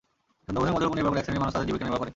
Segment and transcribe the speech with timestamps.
[0.45, 2.09] সুন্দরবনের মধুর ওপর নির্ভর করে একশ্রেণির মানুষ তাদের জীবিকা নির্বাহ করে।